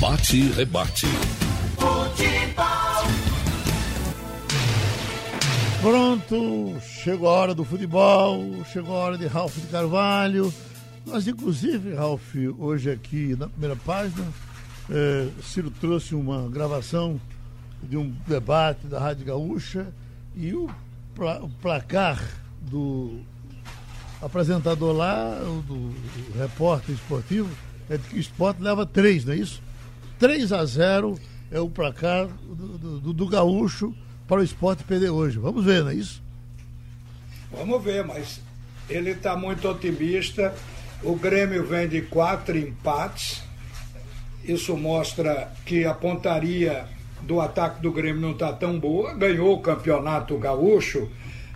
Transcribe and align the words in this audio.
Bate 0.00 0.38
e 0.38 0.50
rebate. 0.52 1.06
Pronto, 5.82 6.80
chegou 6.80 7.28
a 7.28 7.32
hora 7.32 7.54
do 7.54 7.64
futebol, 7.64 8.64
chegou 8.72 8.96
a 8.96 8.98
hora 8.98 9.18
de 9.18 9.26
Ralf 9.26 9.54
de 9.58 9.66
Carvalho. 9.66 10.50
Nós, 11.04 11.28
inclusive, 11.28 11.94
Ralf, 11.94 12.34
hoje 12.58 12.90
aqui 12.90 13.36
na 13.38 13.46
primeira 13.46 13.76
página, 13.76 14.26
é, 14.88 15.28
Ciro 15.42 15.70
trouxe 15.70 16.14
uma 16.14 16.48
gravação 16.48 17.20
de 17.82 17.98
um 17.98 18.10
debate 18.26 18.86
da 18.86 18.98
Rádio 18.98 19.26
Gaúcha 19.26 19.86
e 20.34 20.54
o, 20.54 20.70
o 21.42 21.48
placar 21.60 22.18
do 22.62 23.20
apresentador 24.22 24.96
lá, 24.96 25.34
do 25.66 25.94
repórter 26.38 26.94
esportivo, 26.94 27.50
é 27.90 27.98
de 27.98 28.08
que 28.08 28.16
o 28.16 28.18
esporte 28.18 28.62
leva 28.62 28.86
três, 28.86 29.26
não 29.26 29.34
é 29.34 29.36
isso? 29.36 29.62
3 30.20 30.52
a 30.52 30.66
0 30.66 31.18
é 31.50 31.58
o 31.58 31.70
placar 31.70 32.26
do, 32.26 33.00
do, 33.00 33.12
do 33.14 33.26
gaúcho 33.26 33.94
para 34.28 34.40
o 34.40 34.44
esporte 34.44 34.84
perder 34.84 35.08
hoje. 35.08 35.38
Vamos 35.38 35.64
ver, 35.64 35.82
não 35.82 35.90
é 35.90 35.94
isso? 35.94 36.22
Vamos 37.50 37.82
ver, 37.82 38.04
mas 38.04 38.38
ele 38.90 39.12
está 39.12 39.34
muito 39.34 39.66
otimista. 39.66 40.54
O 41.02 41.16
Grêmio 41.16 41.64
vem 41.64 41.88
de 41.88 42.02
quatro 42.02 42.58
empates. 42.58 43.42
Isso 44.44 44.76
mostra 44.76 45.50
que 45.64 45.86
a 45.86 45.94
pontaria 45.94 46.84
do 47.22 47.40
ataque 47.40 47.80
do 47.80 47.90
Grêmio 47.90 48.20
não 48.20 48.32
está 48.32 48.52
tão 48.52 48.78
boa. 48.78 49.14
Ganhou 49.14 49.54
o 49.54 49.62
campeonato 49.62 50.36
gaúcho 50.36 51.08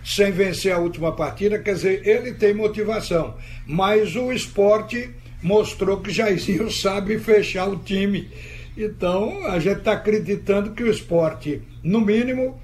sem 0.03 0.31
vencer 0.31 0.73
a 0.73 0.79
última 0.79 1.11
partida. 1.11 1.59
Quer 1.59 1.75
dizer, 1.75 2.07
ele 2.07 2.33
tem 2.33 2.55
motivação. 2.55 3.35
Mas 3.67 4.15
o 4.15 4.31
esporte 4.31 5.11
mostrou 5.39 6.01
que 6.01 6.11
Jairzinho 6.11 6.71
sabe 6.71 7.19
fechar 7.19 7.69
o 7.69 7.77
time. 7.77 8.27
Então, 8.77 9.45
a 9.47 9.59
gente 9.59 9.79
está 9.79 9.93
acreditando 9.93 10.71
que 10.71 10.83
o 10.83 10.91
esporte, 10.91 11.61
no 11.81 12.01
mínimo, 12.01 12.59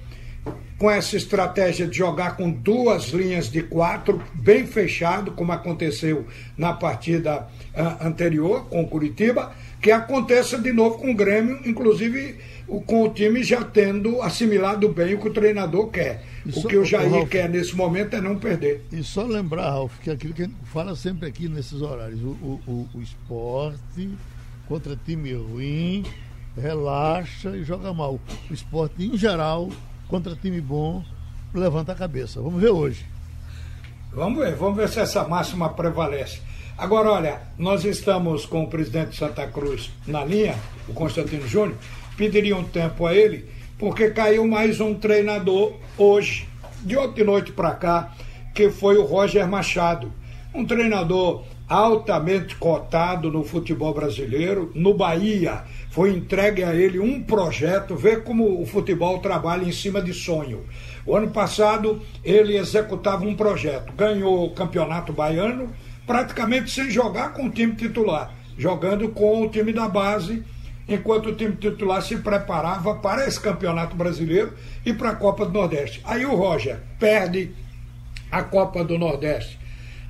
com 0.77 0.89
essa 0.89 1.15
estratégia 1.15 1.85
de 1.85 1.95
jogar 1.95 2.35
com 2.35 2.49
duas 2.49 3.09
linhas 3.09 3.49
de 3.49 3.61
quatro, 3.61 4.21
bem 4.33 4.65
fechado, 4.65 5.31
como 5.31 5.51
aconteceu 5.51 6.25
na 6.57 6.73
partida 6.73 7.47
uh, 7.75 8.05
anterior 8.05 8.65
com 8.67 8.81
o 8.81 8.87
Curitiba, 8.87 9.53
que 9.79 9.91
aconteça 9.91 10.57
de 10.57 10.73
novo 10.73 10.97
com 10.97 11.11
o 11.11 11.15
Grêmio, 11.15 11.59
inclusive 11.65 12.35
o, 12.67 12.81
com 12.81 13.03
o 13.03 13.09
time 13.09 13.43
já 13.43 13.63
tendo 13.63 14.21
assimilado 14.23 14.89
bem 14.89 15.13
o 15.13 15.19
que 15.19 15.27
o 15.27 15.33
treinador 15.33 15.87
quer. 15.89 16.23
E 16.45 16.49
o 16.49 16.53
só, 16.53 16.67
que 16.67 16.77
o 16.77 16.83
Jair 16.83 17.11
Ralf, 17.11 17.29
quer 17.29 17.47
nesse 17.47 17.75
momento 17.75 18.15
é 18.15 18.21
não 18.21 18.37
perder. 18.39 18.83
E 18.91 19.03
só 19.03 19.23
lembrar, 19.23 19.69
Ralf, 19.69 19.99
que 19.99 20.09
aquilo 20.09 20.33
que 20.33 20.41
a 20.41 20.45
gente 20.45 20.57
fala 20.65 20.95
sempre 20.95 21.29
aqui 21.29 21.47
nesses 21.47 21.81
horários, 21.81 22.19
o, 22.23 22.59
o, 22.67 22.89
o 22.95 23.01
esporte 23.01 24.09
contra 24.71 24.95
time 24.95 25.33
ruim, 25.33 26.05
relaxa 26.55 27.49
e 27.57 27.61
joga 27.61 27.93
mal. 27.93 28.17
O 28.49 28.53
esporte, 28.53 29.03
em 29.03 29.17
geral, 29.17 29.69
contra 30.07 30.33
time 30.33 30.61
bom, 30.61 31.03
levanta 31.53 31.91
a 31.91 31.95
cabeça. 31.95 32.41
Vamos 32.41 32.61
ver 32.61 32.69
hoje. 32.69 33.05
Vamos 34.13 34.39
ver, 34.39 34.55
vamos 34.55 34.77
ver 34.77 34.87
se 34.87 35.01
essa 35.01 35.27
máxima 35.27 35.67
prevalece. 35.67 36.39
Agora, 36.77 37.11
olha, 37.11 37.41
nós 37.57 37.83
estamos 37.83 38.45
com 38.45 38.63
o 38.63 38.69
presidente 38.69 39.09
de 39.09 39.17
Santa 39.17 39.45
Cruz 39.45 39.91
na 40.07 40.23
linha, 40.23 40.55
o 40.87 40.93
Constantino 40.93 41.45
Júnior, 41.45 41.77
pediria 42.15 42.55
um 42.55 42.63
tempo 42.63 43.05
a 43.05 43.13
ele, 43.13 43.49
porque 43.77 44.11
caiu 44.11 44.47
mais 44.47 44.79
um 44.79 44.93
treinador 44.93 45.73
hoje, 45.97 46.47
de 46.79 46.95
ontem 46.95 47.25
noite 47.25 47.51
para 47.51 47.71
cá, 47.71 48.13
que 48.55 48.69
foi 48.69 48.97
o 48.97 49.03
Roger 49.03 49.45
Machado. 49.45 50.13
Um 50.55 50.65
treinador 50.65 51.43
altamente 51.71 52.57
cotado 52.57 53.31
no 53.31 53.45
futebol 53.45 53.93
brasileiro, 53.93 54.69
no 54.75 54.93
Bahia 54.93 55.63
foi 55.89 56.11
entregue 56.11 56.65
a 56.65 56.75
ele 56.75 56.99
um 56.99 57.23
projeto, 57.23 57.95
vê 57.95 58.17
como 58.17 58.61
o 58.61 58.65
futebol 58.65 59.19
trabalha 59.19 59.63
em 59.63 59.71
cima 59.71 60.01
de 60.01 60.13
sonho. 60.13 60.65
O 61.05 61.15
ano 61.15 61.29
passado 61.29 62.01
ele 62.25 62.57
executava 62.57 63.23
um 63.23 63.37
projeto, 63.37 63.93
ganhou 63.93 64.45
o 64.45 64.53
campeonato 64.53 65.13
baiano 65.13 65.69
praticamente 66.05 66.69
sem 66.69 66.91
jogar 66.91 67.31
com 67.31 67.45
o 67.45 67.49
time 67.49 67.73
titular, 67.73 68.35
jogando 68.57 69.07
com 69.07 69.41
o 69.41 69.47
time 69.47 69.71
da 69.71 69.87
base, 69.87 70.43
enquanto 70.89 71.27
o 71.27 71.35
time 71.35 71.55
titular 71.55 72.01
se 72.01 72.17
preparava 72.17 72.95
para 72.95 73.25
esse 73.25 73.39
campeonato 73.39 73.95
brasileiro 73.95 74.51
e 74.85 74.91
para 74.91 75.11
a 75.11 75.15
Copa 75.15 75.45
do 75.45 75.53
Nordeste. 75.53 76.01
Aí 76.03 76.25
o 76.25 76.35
Roger 76.35 76.81
perde 76.99 77.55
a 78.29 78.43
Copa 78.43 78.83
do 78.83 78.97
Nordeste 78.97 79.60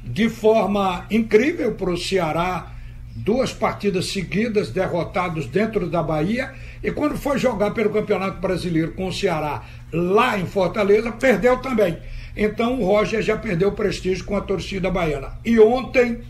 de 0.04 0.30
forma 0.30 1.06
incrível 1.10 1.74
para 1.74 1.92
o 1.92 1.98
Ceará 1.98 2.72
duas 3.16 3.52
partidas 3.52 4.08
seguidas 4.08 4.72
derrotados 4.72 5.46
dentro 5.46 5.90
da 5.90 6.02
Bahia 6.02 6.54
e 6.84 6.92
quando 6.92 7.18
foi 7.18 7.38
jogar 7.38 7.72
pelo 7.72 7.90
Campeonato 7.90 8.40
Brasileiro 8.40 8.94
com 8.94 9.08
o 9.08 9.14
Ceará 9.14 9.64
lá 9.92 10.40
em 10.40 10.46
Fortaleza, 10.46 11.12
perdeu 11.12 11.58
também. 11.58 11.98
Então 12.36 12.80
o 12.80 12.86
Roger 12.86 13.22
já 13.22 13.38
perdeu 13.38 13.74
prestígio 13.74 14.26
com 14.26 14.36
a 14.36 14.42
torcida 14.42 14.90
baiana. 14.90 15.38
E 15.44 15.60
ontem 15.60 16.22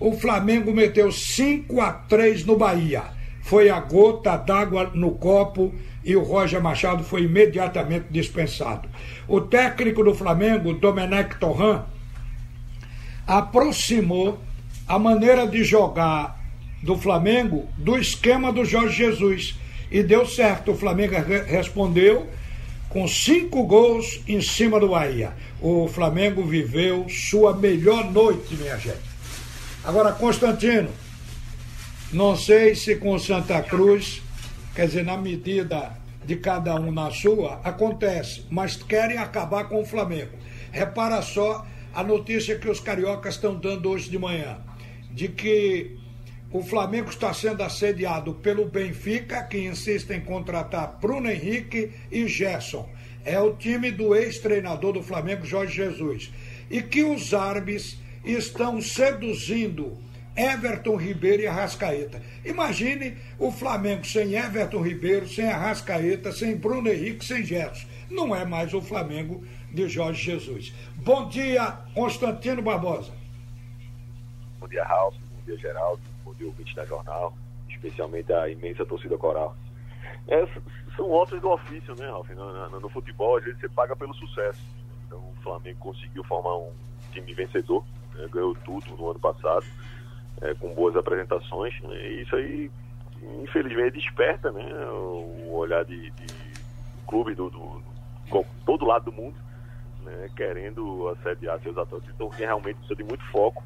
o 0.00 0.12
Flamengo 0.12 0.72
meteu 0.72 1.12
5 1.12 1.80
a 1.80 1.92
3 1.92 2.44
no 2.44 2.56
Bahia. 2.56 3.02
Foi 3.42 3.68
a 3.68 3.78
gota 3.80 4.36
d'água 4.36 4.90
no 4.94 5.12
copo 5.12 5.74
e 6.04 6.16
o 6.16 6.22
Roger 6.22 6.62
Machado 6.62 7.04
foi 7.04 7.24
imediatamente 7.24 8.06
dispensado. 8.10 8.88
O 9.28 9.40
técnico 9.40 10.02
do 10.02 10.14
Flamengo, 10.14 10.72
Domenech 10.72 11.36
Torran, 11.38 11.84
aproximou 13.26 14.38
a 14.86 14.98
maneira 14.98 15.46
de 15.46 15.64
jogar 15.64 16.40
do 16.82 16.96
Flamengo 16.96 17.68
do 17.78 17.96
esquema 17.96 18.52
do 18.52 18.64
Jorge 18.64 18.96
Jesus. 18.96 19.54
E 19.90 20.02
deu 20.02 20.26
certo. 20.26 20.72
O 20.72 20.76
Flamengo 20.76 21.14
respondeu 21.46 22.28
com 22.88 23.06
cinco 23.06 23.64
gols 23.64 24.20
em 24.26 24.40
cima 24.40 24.80
do 24.80 24.88
Bahia. 24.88 25.32
O 25.60 25.88
Flamengo 25.88 26.42
viveu 26.42 27.06
sua 27.08 27.56
melhor 27.56 28.10
noite, 28.10 28.54
minha 28.54 28.76
gente. 28.76 29.12
Agora, 29.84 30.12
Constantino, 30.12 30.90
não 32.12 32.36
sei 32.36 32.74
se 32.74 32.96
com 32.96 33.18
Santa 33.18 33.62
Cruz, 33.62 34.22
quer 34.74 34.86
dizer, 34.86 35.04
na 35.04 35.16
medida 35.16 35.96
de 36.24 36.36
cada 36.36 36.74
um 36.76 36.92
na 36.92 37.10
sua, 37.10 37.60
acontece, 37.64 38.44
mas 38.50 38.76
querem 38.76 39.18
acabar 39.18 39.64
com 39.64 39.80
o 39.80 39.86
Flamengo. 39.86 40.32
Repara 40.70 41.20
só 41.22 41.66
a 41.94 42.02
notícia 42.02 42.58
que 42.58 42.68
os 42.68 42.80
cariocas 42.80 43.34
estão 43.34 43.54
dando 43.54 43.90
hoje 43.90 44.10
de 44.10 44.18
manhã 44.18 44.60
de 45.12 45.28
que 45.28 45.96
o 46.50 46.62
Flamengo 46.62 47.10
está 47.10 47.32
sendo 47.32 47.62
assediado 47.62 48.34
pelo 48.34 48.66
Benfica, 48.66 49.42
que 49.42 49.58
insiste 49.58 50.10
em 50.10 50.20
contratar 50.20 50.98
Bruno 51.00 51.30
Henrique 51.30 51.92
e 52.10 52.26
Gerson. 52.26 52.88
É 53.24 53.38
o 53.40 53.54
time 53.54 53.90
do 53.90 54.14
ex-treinador 54.14 54.92
do 54.92 55.02
Flamengo, 55.02 55.46
Jorge 55.46 55.76
Jesus. 55.76 56.32
E 56.70 56.82
que 56.82 57.04
os 57.04 57.32
árabes 57.32 57.98
estão 58.24 58.80
seduzindo 58.80 59.96
Everton 60.36 60.96
Ribeiro 60.96 61.42
e 61.42 61.46
Arrascaeta. 61.46 62.22
Imagine 62.44 63.18
o 63.38 63.50
Flamengo 63.50 64.04
sem 64.06 64.34
Everton 64.34 64.80
Ribeiro, 64.80 65.28
sem 65.28 65.48
Arrascaeta, 65.48 66.32
sem 66.32 66.56
Bruno 66.56 66.88
Henrique, 66.88 67.24
sem 67.24 67.44
Gerson. 67.44 67.86
Não 68.10 68.34
é 68.34 68.44
mais 68.44 68.72
o 68.74 68.80
Flamengo 68.80 69.44
de 69.70 69.88
Jorge 69.88 70.22
Jesus. 70.22 70.74
Bom 70.96 71.28
dia, 71.28 71.78
Constantino 71.94 72.62
Barbosa. 72.62 73.12
Bom 74.58 74.68
dia, 74.68 74.84
Ralf. 74.84 75.14
Bom 75.16 75.44
dia, 75.44 75.58
Geraldo. 75.58 76.02
Bom 76.24 76.34
dia, 76.34 76.46
ouvinte 76.46 76.74
da 76.74 76.84
jornal. 76.84 77.36
Especialmente 77.68 78.32
a 78.32 78.48
imensa 78.48 78.86
torcida 78.86 79.16
coral. 79.18 79.56
É, 80.28 80.46
são 80.96 81.08
outros 81.08 81.40
do 81.40 81.50
ofício, 81.50 81.94
né, 81.96 82.06
Ralf? 82.06 82.28
No, 82.30 82.70
no, 82.70 82.80
no, 82.80 82.88
futebol, 82.88 83.38
às 83.38 83.44
vezes 83.44 83.60
você 83.60 83.68
paga 83.68 83.96
pelo 83.96 84.14
sucesso. 84.14 84.60
Então, 85.06 85.18
o 85.18 85.42
Flamengo 85.42 85.78
conseguiu 85.80 86.22
formar 86.24 86.56
um 86.56 86.70
time 87.12 87.34
vencedor, 87.34 87.84
né, 88.14 88.28
ganhou 88.30 88.54
tudo 88.64 88.96
no 88.96 89.10
ano 89.10 89.18
passado, 89.18 89.66
é, 90.40 90.54
com 90.54 90.74
boas 90.74 90.96
apresentações. 90.96 91.78
Né, 91.82 92.08
e 92.08 92.22
isso 92.22 92.34
aí, 92.36 92.70
infelizmente, 93.42 93.98
desperta 93.98 94.50
né, 94.50 94.64
o 94.90 95.52
olhar 95.52 95.84
de, 95.84 96.10
de 96.10 96.26
clube 97.06 97.34
do, 97.34 97.50
do, 97.50 97.82
do, 98.30 98.46
todo 98.64 98.86
lado 98.86 99.06
do 99.06 99.12
mundo, 99.12 99.36
né, 100.02 100.28
querendo 100.36 101.08
assediar 101.08 101.60
seus 101.60 101.76
atletas. 101.76 102.08
Então, 102.14 102.28
realmente 102.28 102.76
precisa 102.76 102.96
de 102.96 103.04
muito 103.04 103.24
foco 103.30 103.62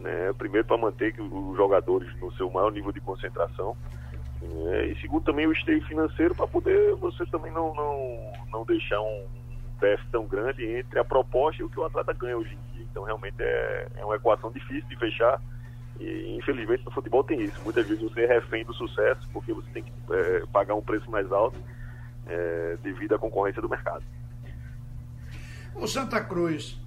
né? 0.00 0.32
Primeiro 0.36 0.66
para 0.66 0.76
manter 0.76 1.14
os 1.20 1.56
jogadores 1.56 2.08
no 2.20 2.32
seu 2.32 2.50
maior 2.50 2.70
nível 2.72 2.92
de 2.92 3.00
concentração 3.00 3.76
né? 4.40 4.86
e 4.86 5.00
segundo 5.00 5.24
também 5.24 5.46
o 5.46 5.52
esteio 5.52 5.84
financeiro 5.86 6.34
para 6.34 6.46
poder 6.46 6.94
você 6.96 7.26
também 7.26 7.52
não, 7.52 7.74
não, 7.74 8.32
não 8.52 8.64
deixar 8.64 9.00
um 9.00 9.26
déficit 9.80 10.10
tão 10.10 10.26
grande 10.26 10.64
entre 10.64 10.98
a 10.98 11.04
proposta 11.04 11.62
e 11.62 11.64
o 11.64 11.70
que 11.70 11.78
o 11.78 11.84
atleta 11.84 12.12
ganha 12.12 12.36
hoje 12.36 12.52
em 12.52 12.76
dia. 12.76 12.86
Então 12.90 13.04
realmente 13.04 13.36
é, 13.40 13.88
é 13.96 14.04
uma 14.04 14.16
equação 14.16 14.50
difícil 14.50 14.88
de 14.88 14.96
fechar 14.96 15.40
e 15.98 16.36
infelizmente 16.36 16.84
no 16.84 16.90
futebol 16.90 17.24
tem 17.24 17.42
isso. 17.42 17.60
Muitas 17.62 17.86
vezes 17.86 18.02
você 18.02 18.22
é 18.22 18.26
refém 18.26 18.64
do 18.64 18.74
sucesso 18.74 19.28
porque 19.32 19.52
você 19.52 19.68
tem 19.72 19.82
que 19.82 19.92
é, 20.10 20.44
pagar 20.52 20.74
um 20.74 20.82
preço 20.82 21.10
mais 21.10 21.30
alto 21.32 21.58
é, 22.26 22.76
devido 22.82 23.14
à 23.14 23.18
concorrência 23.18 23.60
do 23.60 23.68
mercado. 23.68 24.04
O 25.74 25.86
Santa 25.86 26.20
Cruz 26.20 26.80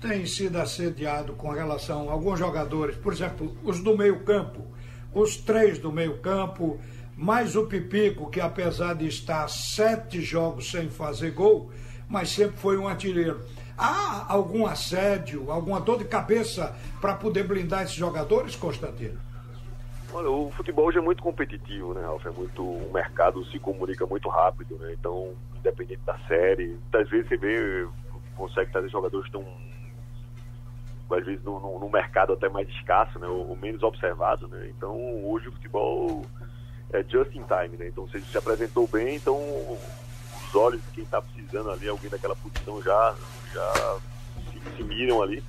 tem 0.00 0.26
sido 0.26 0.56
assediado 0.56 1.32
com 1.34 1.50
relação 1.50 2.10
a 2.10 2.12
alguns 2.12 2.38
jogadores, 2.38 2.96
por 2.96 3.12
exemplo, 3.12 3.56
os 3.62 3.80
do 3.80 3.96
meio-campo, 3.96 4.66
os 5.14 5.36
três 5.36 5.78
do 5.78 5.92
meio-campo, 5.92 6.80
mais 7.16 7.54
o 7.54 7.66
Pipico, 7.66 8.30
que 8.30 8.40
apesar 8.40 8.94
de 8.94 9.06
estar 9.06 9.48
sete 9.48 10.20
jogos 10.20 10.70
sem 10.70 10.90
fazer 10.90 11.30
gol, 11.30 11.70
mas 12.08 12.30
sempre 12.30 12.56
foi 12.56 12.76
um 12.76 12.88
artilheiro. 12.88 13.40
Há 13.76 14.26
algum 14.32 14.66
assédio, 14.66 15.50
alguma 15.50 15.80
dor 15.80 15.98
de 15.98 16.04
cabeça 16.04 16.76
para 17.00 17.14
poder 17.14 17.44
blindar 17.44 17.82
esses 17.82 17.94
jogadores, 17.94 18.54
Constantino? 18.56 19.18
Olha, 20.12 20.28
o 20.28 20.50
futebol 20.50 20.86
hoje 20.86 20.98
é 20.98 21.00
muito 21.00 21.22
competitivo, 21.22 21.94
né, 21.94 22.02
Ralf? 22.02 22.26
É 22.26 22.30
muito, 22.30 22.62
o 22.62 22.90
mercado 22.92 23.44
se 23.46 23.58
comunica 23.58 24.04
muito 24.06 24.28
rápido, 24.28 24.76
né? 24.76 24.92
Então, 24.92 25.32
independente 25.56 26.02
da 26.04 26.18
série, 26.28 26.68
muitas 26.68 27.08
vezes 27.08 27.28
você 27.28 27.36
vê, 27.38 27.88
consegue 28.36 28.70
trazer 28.70 28.90
jogadores 28.90 29.30
que 29.30 29.36
estão 29.36 29.46
às 31.14 31.26
vezes 31.26 31.42
no, 31.44 31.90
mercado 31.90 32.32
até 32.32 32.48
mais 32.48 32.68
escasso, 32.70 33.18
né, 33.18 33.26
ou, 33.26 33.54
menos 33.56 33.82
observado, 33.82 34.48
né. 34.48 34.68
Então 34.70 34.96
hoje 35.24 35.48
o 35.48 35.52
futebol 35.52 36.24
é 36.92 37.02
just 37.02 37.34
in 37.34 37.44
time, 37.44 37.76
né. 37.76 37.88
Então 37.88 38.06
você 38.06 38.20
se 38.20 38.38
apresentou 38.38 38.88
bem, 38.88 39.16
então 39.16 39.36
os 39.36 40.54
olhos 40.54 40.82
de 40.84 40.90
quem 40.92 41.04
está 41.04 41.20
precisando 41.20 41.70
ali, 41.70 41.88
alguém 41.88 42.10
daquela 42.10 42.36
posição 42.36 42.82
já 42.82 43.14
já 43.52 43.98
se, 44.52 44.76
se 44.76 44.82
miram 44.82 45.22
ali. 45.22 45.42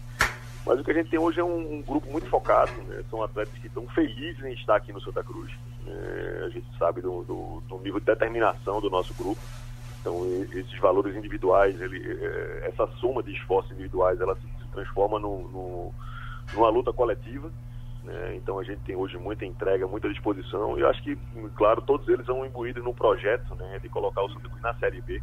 Mas 0.66 0.80
o 0.80 0.84
que 0.84 0.92
a 0.92 0.94
gente 0.94 1.10
tem 1.10 1.20
hoje 1.20 1.40
é 1.40 1.44
um, 1.44 1.76
um 1.76 1.82
grupo 1.82 2.10
muito 2.10 2.28
focado, 2.30 2.72
né? 2.84 3.04
são 3.10 3.22
atletas 3.22 3.54
que 3.60 3.68
estão 3.68 3.86
felizes 3.90 4.44
em 4.46 4.54
estar 4.54 4.78
aqui 4.78 4.94
no 4.94 5.02
Santa 5.02 5.24
Cruz. 5.24 5.52
É, 5.86 6.44
a 6.46 6.50
gente 6.50 6.66
sabe 6.78 7.02
do, 7.02 7.24
do, 7.24 7.62
do, 7.68 7.78
nível 7.80 8.00
de 8.00 8.06
determinação 8.06 8.80
do 8.80 8.90
nosso 8.90 9.14
grupo. 9.14 9.42
Então, 10.00 10.26
esses 10.54 10.80
valores 10.80 11.16
individuais, 11.16 11.80
ele, 11.82 12.02
é, 12.02 12.70
essa 12.70 12.88
soma 13.00 13.22
de 13.22 13.34
esforços 13.34 13.72
individuais, 13.72 14.20
ela 14.22 14.36
se 14.36 14.48
transforma 14.72 15.20
no, 15.20 15.48
no, 15.50 15.94
numa 16.54 16.70
luta 16.70 16.94
coletiva. 16.94 17.52
Né? 18.04 18.36
Então 18.36 18.60
a 18.60 18.64
gente 18.64 18.82
tem 18.82 18.96
hoje 18.96 19.18
muita 19.18 19.46
entrega, 19.46 19.88
muita 19.88 20.10
disposição 20.10 20.78
e 20.78 20.82
eu 20.82 20.90
acho 20.90 21.02
que, 21.04 21.18
claro, 21.56 21.82
todos 21.82 22.08
eles 22.10 22.26
são 22.26 22.46
imbuídos 22.46 22.84
no 22.84 22.94
projeto 22.94 23.56
né, 23.56 23.80
de 23.80 23.88
colocar 23.90 24.22
o 24.22 24.30
Santa 24.30 24.50
Cruz 24.50 24.62
na 24.62 24.74
Série 24.76 25.02
B. 25.02 25.22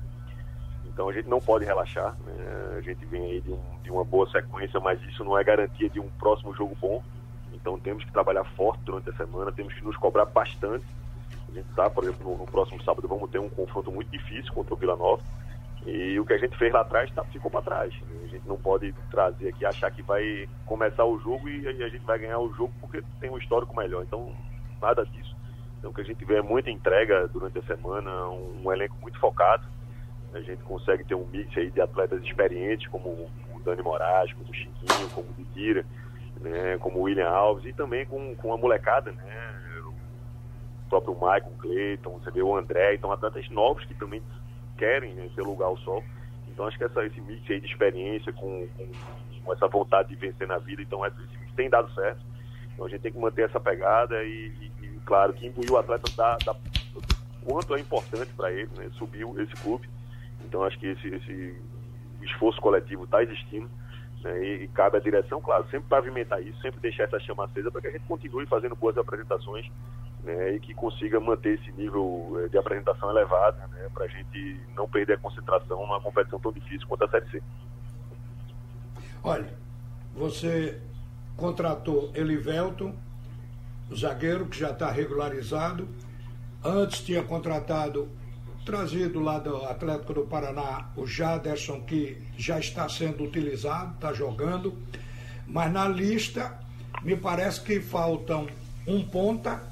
Então 1.00 1.08
a 1.08 1.14
gente 1.14 1.30
não 1.30 1.40
pode 1.40 1.64
relaxar. 1.64 2.14
Né? 2.26 2.74
A 2.76 2.80
gente 2.82 3.06
vem 3.06 3.24
aí 3.24 3.40
de, 3.40 3.50
um, 3.50 3.60
de 3.82 3.90
uma 3.90 4.04
boa 4.04 4.30
sequência, 4.30 4.78
mas 4.78 5.02
isso 5.04 5.24
não 5.24 5.38
é 5.38 5.42
garantia 5.42 5.88
de 5.88 5.98
um 5.98 6.10
próximo 6.18 6.54
jogo 6.54 6.76
bom. 6.78 7.02
Então 7.54 7.78
temos 7.78 8.04
que 8.04 8.12
trabalhar 8.12 8.44
forte 8.44 8.82
durante 8.84 9.08
a 9.08 9.14
semana, 9.14 9.50
temos 9.50 9.72
que 9.72 9.82
nos 9.82 9.96
cobrar 9.96 10.26
bastante. 10.26 10.84
A 11.48 11.52
gente 11.52 11.66
sabe, 11.74 11.94
por 11.94 12.04
exemplo, 12.04 12.30
no, 12.30 12.36
no 12.36 12.44
próximo 12.44 12.82
sábado 12.82 13.08
vamos 13.08 13.30
ter 13.30 13.38
um 13.38 13.48
confronto 13.48 13.90
muito 13.90 14.10
difícil 14.10 14.52
contra 14.52 14.74
o 14.74 14.76
Vila 14.76 14.94
Nova. 14.94 15.22
E 15.86 16.20
o 16.20 16.26
que 16.26 16.34
a 16.34 16.38
gente 16.38 16.54
fez 16.58 16.70
lá 16.70 16.82
atrás 16.82 17.10
tá, 17.12 17.24
ficou 17.24 17.50
para 17.50 17.62
trás. 17.62 17.94
A 18.22 18.26
gente 18.26 18.46
não 18.46 18.58
pode 18.58 18.92
trazer 19.10 19.48
aqui, 19.48 19.64
achar 19.64 19.90
que 19.90 20.02
vai 20.02 20.46
começar 20.66 21.06
o 21.06 21.18
jogo 21.18 21.48
e, 21.48 21.66
a 21.66 21.88
gente 21.88 22.04
vai 22.04 22.18
ganhar 22.18 22.40
o 22.40 22.52
jogo 22.52 22.74
porque 22.78 23.02
tem 23.18 23.30
um 23.30 23.38
histórico 23.38 23.74
melhor. 23.74 24.02
Então, 24.02 24.34
nada 24.82 25.06
disso. 25.06 25.34
Então, 25.78 25.92
o 25.92 25.94
que 25.94 26.02
a 26.02 26.04
gente 26.04 26.22
vê 26.26 26.36
é 26.36 26.42
muita 26.42 26.70
entrega 26.70 27.26
durante 27.26 27.58
a 27.58 27.62
semana, 27.62 28.28
um, 28.28 28.64
um 28.66 28.70
elenco 28.70 28.96
muito 29.00 29.18
focado. 29.18 29.79
A 30.32 30.40
gente 30.40 30.62
consegue 30.62 31.04
ter 31.04 31.14
um 31.14 31.26
mix 31.26 31.56
aí 31.56 31.70
de 31.70 31.80
atletas 31.80 32.22
experientes, 32.22 32.88
como 32.88 33.08
o 33.08 33.60
Dani 33.64 33.82
Moraes, 33.82 34.32
como 34.32 34.50
o 34.50 34.54
Chiquinho, 34.54 35.10
como 35.12 35.28
o 35.28 35.34
Ditira, 35.34 35.84
né, 36.40 36.78
como 36.78 36.98
o 36.98 37.02
William 37.02 37.28
Alves, 37.28 37.64
e 37.66 37.72
também 37.72 38.06
com, 38.06 38.34
com 38.36 38.52
a 38.52 38.56
molecada, 38.56 39.12
né? 39.12 39.52
O 39.86 40.88
próprio 40.88 41.14
Michael 41.14 41.52
Clayton, 41.58 42.18
você 42.18 42.30
vê 42.30 42.42
o 42.42 42.56
André, 42.56 42.94
então 42.94 43.12
atletas 43.12 43.48
novos 43.50 43.84
que 43.84 43.94
também 43.94 44.22
querem 44.76 45.14
né, 45.14 45.28
ter 45.34 45.42
lugar 45.42 45.66
ao 45.66 45.76
sol. 45.78 46.02
Então 46.48 46.66
acho 46.66 46.78
que 46.78 46.84
essa, 46.84 47.04
esse 47.04 47.20
mix 47.20 47.48
aí 47.50 47.60
de 47.60 47.66
experiência 47.66 48.32
com, 48.32 48.66
com, 48.76 48.90
com 49.44 49.52
essa 49.52 49.68
vontade 49.68 50.08
de 50.08 50.16
vencer 50.16 50.48
na 50.48 50.58
vida, 50.58 50.82
então 50.82 51.04
esse 51.06 51.16
mix 51.38 51.54
tem 51.54 51.68
dado 51.68 51.92
certo. 51.94 52.20
Então 52.72 52.86
a 52.86 52.88
gente 52.88 53.02
tem 53.02 53.12
que 53.12 53.18
manter 53.18 53.42
essa 53.42 53.60
pegada 53.60 54.22
e, 54.24 54.52
e, 54.60 54.86
e 54.86 55.00
claro, 55.04 55.32
que 55.32 55.46
imbuir 55.46 55.70
o 55.70 55.76
atleta 55.76 56.10
da, 56.16 56.36
da 56.38 56.56
quanto 57.44 57.74
é 57.74 57.80
importante 57.80 58.32
para 58.34 58.52
ele, 58.52 58.70
né, 58.76 58.90
subir 58.94 59.26
esse 59.40 59.54
clube. 59.62 59.88
Então 60.50 60.64
acho 60.64 60.76
que 60.80 60.86
esse, 60.88 61.06
esse 61.06 61.62
esforço 62.22 62.60
coletivo 62.60 63.04
está 63.04 63.22
existindo. 63.22 63.70
Né, 64.20 64.44
e, 64.44 64.64
e, 64.64 64.68
cabe 64.68 64.96
à 64.98 65.00
direção, 65.00 65.40
claro, 65.40 65.64
sempre 65.70 65.88
pavimentar 65.88 66.42
isso, 66.42 66.60
sempre 66.60 66.80
deixar 66.80 67.04
essa 67.04 67.18
chama 67.20 67.44
acesa 67.44 67.70
para 67.70 67.80
que 67.80 67.86
a 67.86 67.90
gente 67.92 68.04
continue 68.04 68.44
fazendo 68.46 68.76
boas 68.76 68.98
apresentações 68.98 69.66
né, 70.22 70.56
e 70.56 70.60
que 70.60 70.74
consiga 70.74 71.18
manter 71.18 71.58
esse 71.58 71.72
nível 71.72 72.36
eh, 72.44 72.48
de 72.48 72.58
apresentação 72.58 73.08
elevado, 73.10 73.56
né, 73.68 73.88
para 73.94 74.04
a 74.04 74.08
gente 74.08 74.60
não 74.76 74.86
perder 74.86 75.14
a 75.14 75.18
concentração 75.18 75.80
numa 75.80 76.02
competição 76.02 76.38
tão 76.38 76.52
difícil 76.52 76.86
quanto 76.86 77.04
a 77.04 77.08
Série 77.08 77.30
C. 77.30 77.42
Olha, 79.22 79.54
você 80.14 80.82
contratou 81.34 82.10
Elivelton, 82.14 82.94
zagueiro 83.94 84.46
que 84.46 84.58
já 84.58 84.70
está 84.70 84.90
regularizado. 84.90 85.88
Antes 86.62 87.02
tinha 87.02 87.22
contratado, 87.22 88.10
trazido 88.64 89.20
lá 89.20 89.38
do 89.38 89.56
Atlético 89.64 90.14
do 90.14 90.22
Paraná, 90.22 90.90
o 90.96 91.06
Jaderson, 91.06 91.80
que 91.80 92.16
já 92.36 92.58
está 92.58 92.88
sendo 92.88 93.24
utilizado, 93.24 93.94
está 93.94 94.12
jogando. 94.12 94.76
Mas 95.46 95.72
na 95.72 95.88
lista, 95.88 96.58
me 97.02 97.16
parece 97.16 97.60
que 97.60 97.80
faltam 97.80 98.46
um 98.86 99.02
ponta 99.02 99.70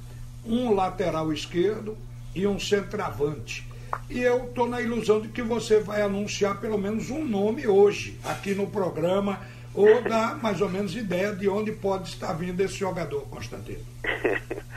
um 0.48 0.74
lateral 0.74 1.32
esquerdo 1.32 1.96
e 2.34 2.46
um 2.46 2.58
centroavante. 2.58 3.66
E 4.08 4.20
eu 4.20 4.44
estou 4.44 4.68
na 4.68 4.80
ilusão 4.80 5.20
de 5.20 5.28
que 5.28 5.42
você 5.42 5.80
vai 5.80 6.02
anunciar 6.02 6.60
pelo 6.60 6.78
menos 6.78 7.10
um 7.10 7.24
nome 7.24 7.66
hoje 7.66 8.18
aqui 8.24 8.54
no 8.54 8.66
programa, 8.66 9.40
ou 9.74 10.02
dar 10.02 10.42
mais 10.42 10.60
ou 10.60 10.68
menos 10.68 10.96
ideia 10.96 11.34
de 11.34 11.48
onde 11.48 11.72
pode 11.72 12.08
estar 12.08 12.32
vindo 12.32 12.60
esse 12.60 12.76
jogador, 12.76 13.22
Constantino. 13.28 13.84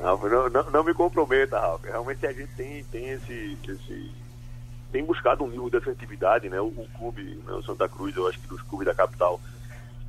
Não, 0.00 0.50
não, 0.50 0.70
não, 0.70 0.84
me 0.84 0.92
comprometa, 0.92 1.58
Ralf. 1.58 1.82
Realmente 1.84 2.26
a 2.26 2.32
gente 2.32 2.52
tem, 2.54 2.84
tem 2.84 3.08
esse, 3.10 3.56
esse. 3.66 4.12
tem 4.92 5.04
buscado 5.04 5.42
um 5.42 5.48
nível 5.48 5.70
de 5.70 5.78
efetividade, 5.78 6.48
né? 6.48 6.60
O, 6.60 6.66
o 6.66 6.88
clube, 6.98 7.22
né, 7.46 7.52
o 7.52 7.62
Santa 7.62 7.88
Cruz, 7.88 8.14
eu 8.14 8.28
acho 8.28 8.38
que 8.38 8.46
dos 8.46 8.60
clubes 8.62 8.86
da 8.86 8.94
capital, 8.94 9.40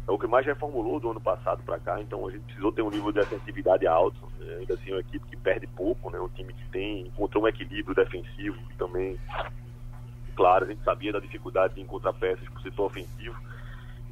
é 0.08 0.12
o 0.12 0.18
que 0.18 0.26
mais 0.26 0.46
reformulou 0.46 1.00
do 1.00 1.12
ano 1.12 1.20
passado 1.20 1.62
para 1.64 1.78
cá, 1.78 2.02
então 2.02 2.26
a 2.26 2.32
gente 2.32 2.44
precisou 2.44 2.72
ter 2.72 2.82
um 2.82 2.90
nível 2.90 3.12
de 3.12 3.20
assertividade 3.20 3.86
alto. 3.86 4.18
Né? 4.40 4.56
Ainda 4.60 4.74
assim, 4.74 4.92
é 4.92 4.94
uma 4.94 5.02
equipe 5.02 5.26
que 5.28 5.36
perde 5.36 5.68
pouco, 5.68 6.10
né? 6.10 6.20
um 6.20 6.30
time 6.30 6.54
que 6.54 6.66
tem 6.70 7.02
encontrou 7.02 7.44
um 7.44 7.48
equilíbrio 7.48 7.94
defensivo 7.94 8.58
e 8.72 8.74
também, 8.76 9.20
claro, 10.36 10.64
a 10.64 10.68
gente 10.68 10.82
sabia 10.84 11.12
da 11.12 11.20
dificuldade 11.20 11.76
de 11.76 11.82
encontrar 11.82 12.14
peças 12.14 12.48
para 12.48 12.60
o 12.60 12.62
setor 12.62 12.86
ofensivo. 12.86 13.36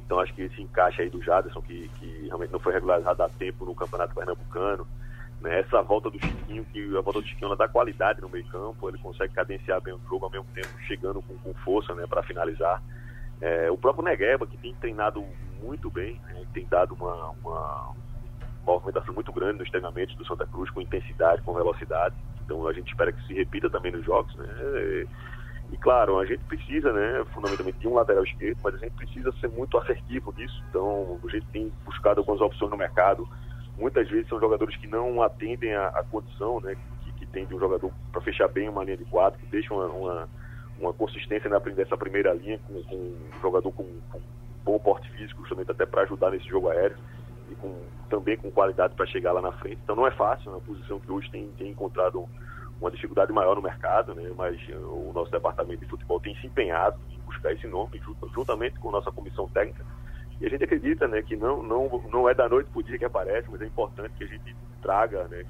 Então 0.04 0.20
acho 0.20 0.34
que 0.34 0.42
esse 0.42 0.60
encaixe 0.60 1.02
aí 1.02 1.08
do 1.08 1.22
Jaderson, 1.22 1.62
que, 1.62 1.88
que 1.98 2.26
realmente 2.26 2.52
não 2.52 2.60
foi 2.60 2.74
regularizado 2.74 3.22
a 3.22 3.28
tempo 3.28 3.64
no 3.64 3.74
Campeonato 3.74 4.14
Pernambucano, 4.14 4.86
né? 5.40 5.60
essa 5.60 5.82
volta 5.82 6.10
do 6.10 6.18
Chiquinho, 6.18 6.64
que 6.66 6.96
a 6.96 7.00
volta 7.00 7.20
do 7.20 7.26
Chiquinho 7.26 7.46
ela 7.46 7.56
dá 7.56 7.68
qualidade 7.68 8.20
no 8.20 8.28
meio 8.28 8.46
campo, 8.46 8.88
ele 8.88 8.98
consegue 8.98 9.32
cadenciar 9.34 9.80
bem 9.80 9.94
o 9.94 10.00
jogo 10.08 10.24
ao 10.24 10.30
mesmo 10.30 10.46
tempo, 10.54 10.68
chegando 10.86 11.22
com, 11.22 11.36
com 11.38 11.54
força 11.60 11.94
né, 11.94 12.06
para 12.06 12.22
finalizar. 12.22 12.82
É, 13.40 13.70
o 13.70 13.76
próprio 13.76 14.04
Negueba, 14.04 14.46
que 14.46 14.56
tem 14.56 14.74
treinado 14.76 15.24
muito 15.62 15.90
bem, 15.90 16.20
né, 16.26 16.44
tem 16.54 16.66
dado 16.66 16.94
uma, 16.94 17.30
uma 17.44 17.94
movimentação 18.66 19.14
muito 19.14 19.32
grande 19.32 19.58
nos 19.58 19.70
treinamentos 19.70 20.14
do 20.16 20.26
Santa 20.26 20.46
Cruz, 20.46 20.70
com 20.70 20.80
intensidade, 20.80 21.42
com 21.42 21.54
velocidade. 21.54 22.14
Então 22.44 22.66
a 22.66 22.72
gente 22.72 22.88
espera 22.88 23.12
que 23.12 23.26
se 23.26 23.34
repita 23.34 23.68
também 23.70 23.92
nos 23.92 24.04
jogos. 24.04 24.34
Né? 24.36 25.06
E 25.72 25.76
claro, 25.78 26.18
a 26.18 26.24
gente 26.24 26.42
precisa, 26.44 26.92
né, 26.92 27.24
fundamentalmente, 27.34 27.78
de 27.78 27.88
um 27.88 27.94
lateral 27.94 28.24
esquerdo, 28.24 28.58
mas 28.62 28.74
a 28.74 28.78
gente 28.78 28.92
precisa 28.92 29.32
ser 29.40 29.48
muito 29.48 29.76
assertivo 29.78 30.32
nisso. 30.36 30.62
Então 30.70 31.18
a 31.24 31.28
gente 31.28 31.46
tem 31.48 31.72
buscado 31.84 32.20
algumas 32.20 32.40
opções 32.40 32.70
no 32.70 32.76
mercado. 32.76 33.28
Muitas 33.78 34.08
vezes 34.08 34.28
são 34.28 34.40
jogadores 34.40 34.76
que 34.76 34.86
não 34.86 35.22
atendem 35.22 35.74
a, 35.74 36.02
condição 36.10 36.60
né, 36.60 36.76
que, 37.02 37.12
que 37.12 37.26
tem 37.26 37.44
de 37.44 37.54
um 37.54 37.58
jogador 37.58 37.92
para 38.10 38.20
fechar 38.22 38.48
bem 38.48 38.68
uma 38.68 38.84
linha 38.84 38.96
de 38.96 39.04
quatro, 39.04 39.38
que 39.38 39.46
deixa 39.46 39.72
uma, 39.74 39.86
uma 39.86 40.28
uma 40.78 40.92
consistência 40.92 41.48
na, 41.48 41.60
nessa 41.60 41.96
primeira 41.96 42.32
linha, 42.34 42.58
com, 42.66 42.82
com 42.84 42.96
um 42.96 43.40
jogador 43.40 43.72
com, 43.72 43.84
com 44.10 44.20
bom 44.64 44.78
porte 44.78 45.10
físico, 45.12 45.40
justamente 45.42 45.70
até 45.70 45.86
para 45.86 46.02
ajudar 46.02 46.30
nesse 46.30 46.46
jogo 46.48 46.68
aéreo 46.68 46.96
e 47.50 47.54
com, 47.54 47.80
também 48.10 48.36
com 48.36 48.50
qualidade 48.50 48.94
para 48.94 49.06
chegar 49.06 49.32
lá 49.32 49.40
na 49.40 49.52
frente. 49.52 49.78
Então 49.82 49.96
não 49.96 50.06
é 50.06 50.10
fácil, 50.10 50.50
é 50.50 50.54
uma 50.54 50.60
posição 50.60 50.98
que 50.98 51.10
hoje 51.10 51.30
tem, 51.30 51.48
tem 51.56 51.70
encontrado 51.70 52.28
uma 52.80 52.90
dificuldade 52.90 53.32
maior 53.32 53.56
no 53.56 53.62
mercado, 53.62 54.14
né? 54.14 54.30
mas 54.36 54.60
eh, 54.68 54.76
o 54.76 55.12
nosso 55.14 55.30
departamento 55.30 55.80
de 55.80 55.88
futebol 55.88 56.20
tem 56.20 56.36
se 56.36 56.46
empenhado 56.46 56.98
em 57.10 57.18
buscar 57.20 57.52
esse 57.52 57.66
nome, 57.66 58.00
juntamente 58.34 58.78
com 58.78 58.90
a 58.90 58.92
nossa 58.92 59.10
comissão 59.10 59.48
técnica. 59.48 59.84
E 60.40 60.46
a 60.46 60.50
gente 60.50 60.64
acredita 60.64 61.08
né, 61.08 61.22
que 61.22 61.36
não, 61.36 61.62
não, 61.62 62.02
não 62.10 62.28
é 62.28 62.34
da 62.34 62.48
noite 62.48 62.68
para 62.70 62.80
o 62.80 62.82
dia 62.82 62.98
que 62.98 63.04
aparece, 63.04 63.48
mas 63.50 63.60
é 63.62 63.66
importante 63.66 64.12
que 64.18 64.24
a 64.24 64.26
gente 64.26 64.54
traga, 64.82 65.24
né, 65.28 65.44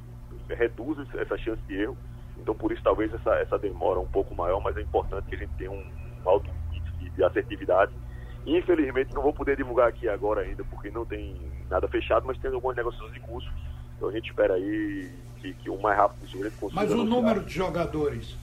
reduza 0.48 1.04
essa 1.18 1.36
chance 1.36 1.60
de 1.66 1.74
erro 1.80 1.96
então, 2.38 2.54
por 2.54 2.72
isso, 2.72 2.82
talvez 2.82 3.12
essa, 3.12 3.34
essa 3.36 3.58
demora 3.58 3.98
um 3.98 4.06
pouco 4.06 4.34
maior, 4.34 4.60
mas 4.60 4.76
é 4.76 4.80
importante 4.80 5.26
que 5.26 5.34
a 5.34 5.38
gente 5.38 5.52
tenha 5.56 5.70
um, 5.70 5.84
um 6.24 6.28
alto 6.28 6.50
índice 6.72 7.10
de 7.10 7.24
assertividade. 7.24 7.92
Infelizmente, 8.46 9.14
não 9.14 9.22
vou 9.22 9.32
poder 9.32 9.56
divulgar 9.56 9.88
aqui 9.88 10.08
agora 10.08 10.42
ainda, 10.42 10.62
porque 10.64 10.90
não 10.90 11.04
tem 11.04 11.36
nada 11.68 11.88
fechado, 11.88 12.26
mas 12.26 12.38
tem 12.38 12.52
algumas 12.52 12.76
negociações 12.76 13.12
de 13.12 13.20
curso. 13.20 13.50
Então, 13.96 14.08
a 14.08 14.12
gente 14.12 14.28
espera 14.28 14.54
aí 14.54 15.10
que, 15.40 15.54
que 15.54 15.70
o 15.70 15.80
mais 15.80 15.96
rápido 15.98 16.20
possível 16.20 16.46
a 16.46 16.50
gente 16.50 16.58
consiga. 16.60 16.80
Mas 16.80 16.92
o 16.92 17.04
número 17.04 17.42
de 17.42 17.54
jogadores 17.54 18.36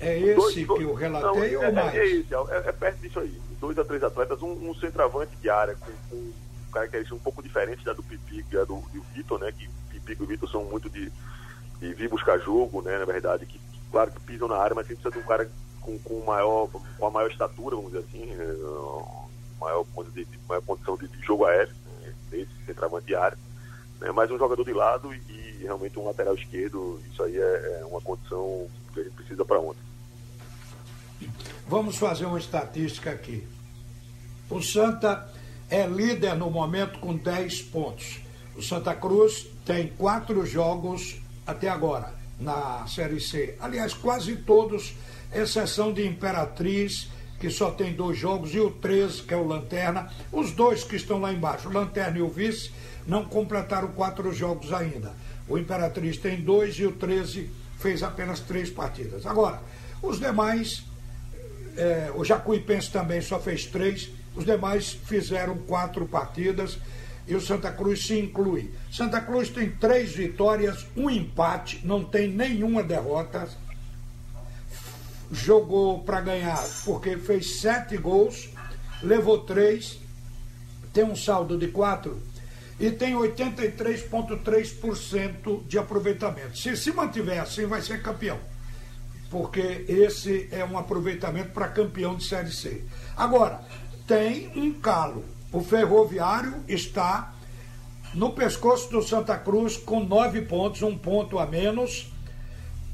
é 0.00 0.18
esse 0.18 0.34
dois, 0.34 0.54
que 0.54 0.62
eu 0.62 0.94
relatei 0.94 1.52
não, 1.52 1.58
ou 1.58 1.64
é, 1.64 1.72
mais? 1.72 1.94
É, 1.94 2.06
esse, 2.06 2.34
é, 2.34 2.38
é, 2.68 2.72
perto 2.72 3.00
disso 3.00 3.20
aí. 3.20 3.40
Dois 3.60 3.78
a 3.78 3.84
três 3.84 4.02
atletas, 4.02 4.42
um, 4.42 4.70
um 4.70 4.74
centroavante 4.74 5.34
de 5.36 5.48
área 5.48 5.74
com, 5.76 5.92
com 6.10 6.32
características 6.72 7.18
um 7.18 7.22
pouco 7.22 7.42
diferentes 7.42 7.84
da 7.84 7.92
do 7.92 8.02
Pipi 8.02 8.38
e 8.38 8.54
da 8.54 8.64
do, 8.64 8.76
do 8.76 9.02
Vitor, 9.14 9.38
né? 9.38 9.52
Que 9.52 9.68
Pico 10.06 10.22
e 10.22 10.24
o 10.24 10.28
Vitor 10.28 10.48
são 10.48 10.64
muito 10.64 10.88
de, 10.88 11.12
de 11.80 11.92
vir 11.92 12.08
buscar 12.08 12.38
jogo, 12.38 12.80
né? 12.80 12.96
Na 12.96 13.04
verdade, 13.04 13.44
que 13.44 13.60
claro 13.90 14.12
que 14.12 14.20
pisam 14.20 14.48
na 14.48 14.56
área, 14.56 14.74
mas 14.74 14.86
sempre 14.86 15.02
precisa 15.02 15.20
de 15.20 15.24
um 15.24 15.28
cara 15.28 15.50
com, 15.80 15.98
com, 15.98 16.24
maior, 16.24 16.68
com 16.98 17.06
a 17.06 17.10
maior 17.10 17.30
estatura, 17.30 17.76
vamos 17.76 17.92
dizer 17.92 18.04
assim, 18.08 18.26
né? 18.26 18.46
maior, 19.60 19.84
de, 20.14 20.26
maior 20.48 20.62
condição 20.62 20.96
de, 20.96 21.08
de 21.08 21.20
jogo 21.22 21.44
aéreo, 21.44 21.74
né? 22.00 22.14
esse 22.32 22.66
centroavante 22.66 23.06
de 23.06 23.14
área. 23.14 23.38
Né? 24.00 24.10
Mas 24.12 24.30
um 24.30 24.38
jogador 24.38 24.64
de 24.64 24.72
lado 24.72 25.12
e, 25.12 25.18
e, 25.28 25.58
realmente 25.62 25.98
um 25.98 26.06
lateral 26.06 26.34
esquerdo, 26.34 27.00
isso 27.10 27.22
aí 27.22 27.36
é, 27.36 27.80
é 27.80 27.86
uma 27.86 28.00
condição 28.00 28.68
gente 29.04 29.14
precisa 29.14 29.44
para 29.44 29.60
ontem. 29.60 29.80
Vamos 31.68 31.96
fazer 31.96 32.26
uma 32.26 32.38
estatística 32.38 33.10
aqui. 33.10 33.46
O 34.48 34.62
Santa 34.62 35.28
é 35.68 35.86
líder 35.86 36.36
no 36.36 36.50
momento 36.50 36.98
com 36.98 37.16
10 37.16 37.62
pontos. 37.62 38.20
O 38.54 38.62
Santa 38.62 38.94
Cruz 38.94 39.46
tem 39.64 39.88
quatro 39.88 40.46
jogos 40.46 41.20
até 41.46 41.68
agora 41.68 42.14
na 42.38 42.86
Série 42.86 43.20
C. 43.20 43.56
Aliás, 43.60 43.94
quase 43.94 44.36
todos, 44.36 44.94
exceção 45.34 45.92
de 45.92 46.06
Imperatriz, 46.06 47.08
que 47.40 47.50
só 47.50 47.70
tem 47.70 47.92
dois 47.92 48.16
jogos, 48.18 48.54
e 48.54 48.60
o 48.60 48.70
13, 48.70 49.22
que 49.22 49.34
é 49.34 49.36
o 49.36 49.46
Lanterna. 49.46 50.10
Os 50.32 50.52
dois 50.52 50.84
que 50.84 50.96
estão 50.96 51.20
lá 51.20 51.32
embaixo, 51.32 51.68
o 51.68 51.72
Lanterna 51.72 52.18
e 52.18 52.22
o 52.22 52.28
Vice, 52.28 52.70
não 53.06 53.24
completaram 53.24 53.88
quatro 53.88 54.32
jogos 54.32 54.72
ainda. 54.72 55.12
O 55.48 55.58
Imperatriz 55.58 56.16
tem 56.16 56.40
dois 56.40 56.76
e 56.78 56.86
o 56.86 56.92
13 56.92 57.50
fez 57.78 58.02
apenas 58.02 58.40
três 58.40 58.70
partidas. 58.70 59.26
Agora, 59.26 59.60
os 60.02 60.18
demais, 60.18 60.84
é, 61.76 62.10
o 62.14 62.24
Jacuipense 62.24 62.90
também 62.90 63.20
só 63.20 63.38
fez 63.38 63.66
três, 63.66 64.10
os 64.34 64.44
demais 64.44 64.92
fizeram 64.92 65.56
quatro 65.58 66.06
partidas 66.06 66.78
e 67.26 67.34
o 67.34 67.40
Santa 67.40 67.72
Cruz 67.72 68.06
se 68.06 68.18
inclui. 68.18 68.72
Santa 68.90 69.20
Cruz 69.20 69.48
tem 69.48 69.70
três 69.70 70.12
vitórias, 70.12 70.86
um 70.96 71.10
empate, 71.10 71.80
não 71.84 72.04
tem 72.04 72.28
nenhuma 72.28 72.82
derrota. 72.82 73.48
Jogou 75.32 76.04
para 76.04 76.20
ganhar 76.20 76.62
porque 76.84 77.16
fez 77.16 77.60
sete 77.60 77.96
gols, 77.96 78.48
levou 79.02 79.38
três, 79.38 79.98
tem 80.92 81.02
um 81.02 81.16
saldo 81.16 81.58
de 81.58 81.68
quatro 81.68 82.22
e 82.78 82.90
tem 82.90 83.14
83,3% 83.14 85.66
de 85.66 85.78
aproveitamento. 85.78 86.58
Se 86.58 86.76
se 86.76 86.92
mantiver 86.92 87.40
assim, 87.40 87.64
vai 87.66 87.80
ser 87.80 88.02
campeão. 88.02 88.38
Porque 89.30 89.86
esse 89.88 90.48
é 90.52 90.62
um 90.64 90.78
aproveitamento 90.78 91.50
para 91.50 91.66
campeão 91.68 92.14
de 92.14 92.24
Série 92.24 92.52
C. 92.52 92.84
Agora, 93.16 93.60
tem 94.06 94.52
um 94.54 94.72
calo 94.72 95.24
o 95.56 95.62
Ferroviário 95.62 96.62
está 96.68 97.32
no 98.12 98.32
pescoço 98.32 98.90
do 98.90 99.02
Santa 99.02 99.38
Cruz 99.38 99.76
com 99.76 100.04
nove 100.04 100.42
pontos, 100.42 100.82
um 100.82 100.98
ponto 100.98 101.38
a 101.38 101.46
menos. 101.46 102.12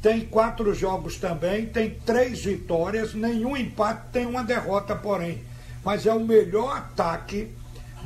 Tem 0.01 0.21
quatro 0.21 0.73
jogos 0.73 1.17
também, 1.17 1.67
tem 1.67 1.91
três 1.91 2.45
vitórias, 2.45 3.15
nenhum 3.15 3.57
empate, 3.57 4.13
tem 4.13 4.27
uma 4.27 4.45
derrota, 4.45 4.95
porém. 4.95 5.43
Mas 5.85 6.07
é 6.07 6.13
o 6.13 6.21
melhor 6.21 6.77
ataque 6.77 7.51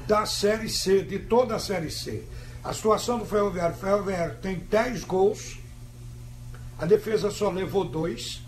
da 0.06 0.26
Série 0.26 0.68
C, 0.68 1.02
de 1.02 1.18
toda 1.18 1.56
a 1.56 1.58
Série 1.58 1.90
C. 1.90 2.24
A 2.62 2.72
situação 2.72 3.18
do 3.18 3.24
Ferroviário, 3.24 3.76
o 3.76 3.78
Ferroviário 3.78 4.36
tem 4.42 4.58
10 4.58 5.04
gols, 5.04 5.58
a 6.78 6.86
defesa 6.86 7.30
só 7.30 7.50
levou 7.50 7.84
dois. 7.84 8.42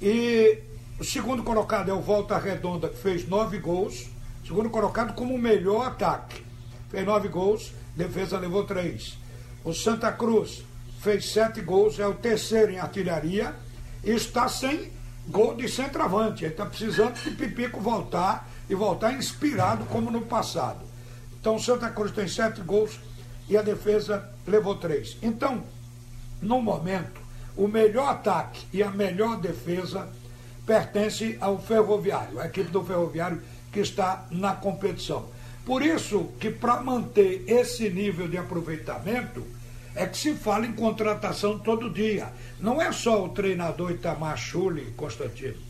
E 0.00 0.58
o 0.98 1.04
segundo 1.04 1.42
colocado 1.42 1.90
é 1.90 1.94
o 1.94 2.00
Volta 2.00 2.38
Redonda, 2.38 2.88
que 2.88 2.96
fez 2.96 3.26
nove 3.26 3.58
gols 3.58 4.08
segundo 4.50 4.68
colocado 4.68 5.14
como 5.14 5.32
o 5.32 5.38
melhor 5.38 5.86
ataque. 5.86 6.42
Fez 6.90 7.06
nove 7.06 7.28
gols, 7.28 7.72
defesa 7.94 8.36
levou 8.36 8.64
três. 8.64 9.16
O 9.62 9.72
Santa 9.72 10.10
Cruz 10.10 10.64
fez 11.00 11.30
sete 11.30 11.60
gols, 11.60 12.00
é 12.00 12.06
o 12.06 12.14
terceiro 12.14 12.72
em 12.72 12.78
artilharia 12.80 13.54
e 14.02 14.10
está 14.10 14.48
sem 14.48 14.90
gol 15.28 15.54
de 15.54 15.68
centroavante. 15.68 16.44
Ele 16.44 16.52
está 16.52 16.66
precisando 16.66 17.14
de 17.14 17.30
Pipico 17.30 17.80
voltar 17.80 18.49
e 18.70 18.74
voltar 18.74 19.12
inspirado 19.12 19.84
como 19.86 20.10
no 20.10 20.22
passado. 20.22 20.78
Então 21.40 21.56
o 21.56 21.60
Santa 21.60 21.90
Cruz 21.90 22.12
tem 22.12 22.28
sete 22.28 22.60
gols 22.60 23.00
e 23.48 23.56
a 23.56 23.62
defesa 23.62 24.30
levou 24.46 24.76
três. 24.76 25.18
Então, 25.20 25.64
no 26.40 26.62
momento, 26.62 27.20
o 27.56 27.66
melhor 27.66 28.08
ataque 28.08 28.64
e 28.72 28.80
a 28.80 28.90
melhor 28.90 29.40
defesa 29.40 30.08
pertence 30.64 31.36
ao 31.40 31.58
Ferroviário. 31.58 32.38
A 32.38 32.46
equipe 32.46 32.70
do 32.70 32.84
Ferroviário 32.84 33.42
que 33.72 33.80
está 33.80 34.24
na 34.30 34.54
competição. 34.54 35.28
Por 35.66 35.82
isso 35.82 36.30
que 36.38 36.50
para 36.50 36.80
manter 36.80 37.44
esse 37.48 37.90
nível 37.90 38.28
de 38.28 38.38
aproveitamento 38.38 39.44
é 39.96 40.06
que 40.06 40.16
se 40.16 40.34
fala 40.34 40.64
em 40.64 40.72
contratação 40.72 41.58
todo 41.58 41.90
dia. 41.90 42.28
Não 42.60 42.80
é 42.80 42.92
só 42.92 43.24
o 43.24 43.30
treinador 43.30 43.90
Itamar 43.90 44.36
Chuli, 44.36 44.92
Constantino, 44.96 45.69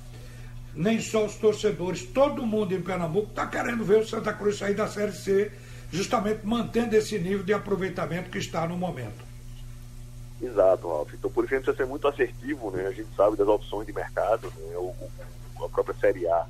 nem 0.74 1.00
só 1.00 1.24
os 1.24 1.34
torcedores, 1.36 2.02
todo 2.02 2.46
mundo 2.46 2.74
em 2.74 2.80
Pernambuco 2.80 3.30
está 3.30 3.46
querendo 3.46 3.84
ver 3.84 3.98
o 3.98 4.06
Santa 4.06 4.32
Cruz 4.32 4.58
sair 4.58 4.74
da 4.74 4.88
Série 4.88 5.12
C, 5.12 5.50
justamente 5.90 6.46
mantendo 6.46 6.94
esse 6.96 7.18
nível 7.18 7.42
de 7.42 7.52
aproveitamento 7.52 8.30
que 8.30 8.38
está 8.38 8.66
no 8.66 8.76
momento. 8.76 9.30
Exato, 10.40 10.88
Ralf. 10.88 11.12
Então 11.12 11.30
por 11.30 11.44
isso 11.44 11.54
a 11.54 11.56
gente 11.56 11.64
precisa 11.64 11.84
ser 11.84 11.88
muito 11.88 12.08
assertivo, 12.08 12.70
né? 12.70 12.86
A 12.86 12.92
gente 12.92 13.08
sabe 13.14 13.36
das 13.36 13.48
opções 13.48 13.86
de 13.86 13.92
mercado, 13.92 14.52
né? 14.56 14.76
o, 14.76 14.94
o, 15.58 15.64
a 15.64 15.68
própria 15.68 15.94
Série 15.96 16.26
A 16.26 16.46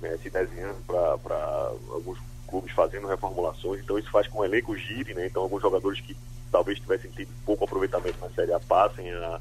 né, 0.00 0.16
se 0.22 0.30
desenhando 0.30 0.80
para 0.86 1.72
alguns 1.90 2.18
clubes 2.46 2.72
fazendo 2.72 3.08
reformulações, 3.08 3.80
então 3.80 3.98
isso 3.98 4.10
faz 4.10 4.28
com 4.28 4.38
o 4.38 4.44
elenco 4.44 4.76
gire, 4.76 5.14
né? 5.14 5.26
Então 5.26 5.42
alguns 5.42 5.62
jogadores 5.62 6.00
que 6.00 6.16
talvez 6.52 6.78
tivessem 6.78 7.10
tido 7.10 7.28
pouco 7.44 7.64
aproveitamento 7.64 8.18
na 8.20 8.30
Série 8.30 8.52
A 8.52 8.60
passem 8.60 9.10
a, 9.12 9.40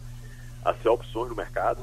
a 0.63 0.73
ser 0.73 0.89
opções 0.89 1.29
no 1.29 1.35
mercado, 1.35 1.81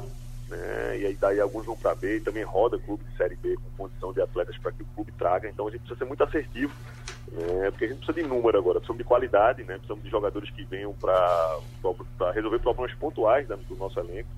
né? 0.57 0.99
E 0.99 1.07
aí 1.07 1.17
daí 1.21 1.41
alguns 1.41 1.65
vão 1.65 1.77
para 1.77 1.95
B 1.95 2.21
também 2.21 2.43
roda 2.43 2.79
clube 2.79 3.05
de 3.05 3.17
Série 3.17 3.37
B 3.37 3.57
com 3.57 3.85
condição 3.85 4.13
de 4.13 4.21
atletas 4.21 4.57
para 4.59 4.73
que 4.73 4.83
o 4.83 4.87
clube 4.95 5.13
traga, 5.13 5.49
então 5.49 5.67
a 5.67 5.71
gente 5.71 5.81
precisa 5.81 5.99
ser 5.99 6.05
muito 6.05 6.23
assertivo, 6.23 6.73
né? 7.33 7.71
Porque 7.71 7.87
a 7.87 7.89
gente 7.89 8.05
precisa 8.05 8.23
de 8.23 8.29
número 8.29 8.59
agora, 8.59 8.79
precisamos 8.79 8.99
de 8.99 9.05
qualidade, 9.05 9.65
né? 9.65 9.75
Precisamos 9.75 10.05
de 10.05 10.11
jogadores 10.11 10.51
que 10.51 10.65
venham 10.65 10.93
para 10.93 11.59
resolver 12.35 12.59
problemas 12.59 12.95
pontuais 12.95 13.49
do 13.49 13.77
nosso 13.77 13.99
elenco. 13.99 14.29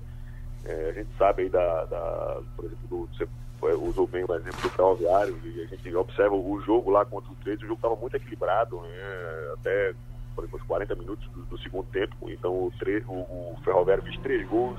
É, 0.65 0.89
a 0.89 0.93
gente 0.93 1.09
sabe 1.17 1.43
aí 1.43 1.49
da, 1.49 1.85
da 1.85 2.41
por 2.55 2.65
exemplo, 2.65 2.87
do, 2.89 3.09
você 3.13 3.27
usou 3.75 4.07
bem 4.07 4.23
o 4.23 4.35
exemplo 4.35 4.61
do 4.61 4.69
ferroviário 4.69 5.39
e 5.43 5.61
a 5.61 5.65
gente 5.65 5.95
observa 5.95 6.35
o 6.35 6.61
jogo 6.61 6.91
lá 6.91 7.05
contra 7.05 7.31
o 7.31 7.35
13, 7.35 7.57
o 7.57 7.67
jogo 7.67 7.75
estava 7.75 7.95
muito 7.95 8.15
equilibrado, 8.15 8.79
né? 8.81 9.53
até 9.53 9.93
por 10.35 10.43
exemplo, 10.43 10.59
os 10.59 10.67
40 10.67 10.95
minutos 10.95 11.27
do, 11.29 11.43
do, 11.43 11.57
segundo 11.59 11.87
tempo, 11.87 12.15
então 12.29 12.51
o, 12.51 12.71
tre 12.77 13.03
o, 13.07 13.13
o 13.13 13.57
ferroviário 13.63 14.03
fez 14.03 14.17
três 14.17 14.47
gols 14.47 14.77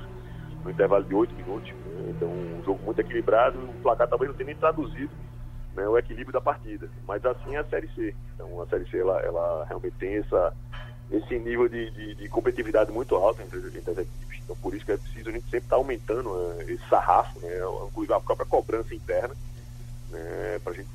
no 0.67 0.73
intervalo 0.73 1.03
de 1.03 1.15
oito 1.15 1.33
minutos, 1.33 1.71
né? 1.71 2.11
então 2.15 2.27
um 2.27 2.61
jogo 2.63 2.83
muito 2.83 2.99
equilibrado, 2.99 3.57
o 3.57 3.81
placar 3.81 4.07
talvez 4.07 4.29
não 4.29 4.37
tenha 4.37 4.47
nem 4.47 4.55
traduzido 4.55 5.11
né, 5.73 5.87
o 5.87 5.97
equilíbrio 5.97 6.33
da 6.33 6.41
partida, 6.41 6.89
mas 7.07 7.25
assim 7.25 7.55
é 7.55 7.59
a 7.59 7.63
Série 7.63 7.87
C, 7.95 8.13
então 8.35 8.61
a 8.61 8.67
Série 8.67 8.89
C 8.89 8.99
ela, 8.99 9.19
ela 9.21 9.65
realmente 9.65 9.95
tem 9.97 10.17
essa, 10.17 10.53
esse 11.11 11.39
nível 11.39 11.69
de, 11.69 11.89
de, 11.91 12.15
de 12.15 12.29
competitividade 12.29 12.91
muito 12.91 13.15
alto 13.15 13.41
entre, 13.41 13.59
entre 13.59 13.91
as 13.91 13.97
equipes 13.97 14.27
então, 14.47 14.55
por 14.61 14.73
isso 14.73 14.85
que 14.85 14.93
é 14.93 14.97
preciso 14.97 15.27
a 15.27 15.31
gente 15.33 15.43
sempre 15.43 15.57
estar 15.57 15.75
tá 15.75 15.75
aumentando 15.75 16.29
uh, 16.29 16.61
esse 16.61 16.81
sarrafo, 16.89 17.37
né? 17.41 17.49
inclusive 17.89 18.13
a 18.13 18.19
própria 18.21 18.45
cobrança 18.45 18.95
interna, 18.95 19.35
né? 20.09 20.59
para 20.63 20.71
a 20.71 20.75
gente 20.75 20.87